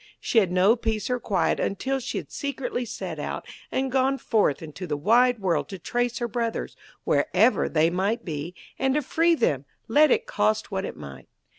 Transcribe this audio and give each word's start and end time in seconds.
She 0.19 0.39
had 0.39 0.51
no 0.51 0.75
peace 0.75 1.11
or 1.11 1.19
quiet 1.19 1.59
until 1.59 1.99
she 1.99 2.17
had 2.17 2.31
secretly 2.31 2.85
set 2.85 3.19
out, 3.19 3.47
and 3.71 3.91
gone 3.91 4.17
forth 4.17 4.63
into 4.63 4.87
the 4.87 4.97
wide 4.97 5.37
world 5.37 5.69
to 5.69 5.77
trace 5.77 6.17
her 6.17 6.27
brothers, 6.27 6.75
wherever 7.03 7.69
they 7.69 7.91
might 7.91 8.25
be, 8.25 8.55
and 8.79 8.95
to 8.95 9.03
free 9.03 9.35
them, 9.35 9.65
let 9.87 10.09
it 10.09 10.25
cost 10.25 10.71
what 10.71 10.85
it 10.85 10.97
might. 10.97 11.27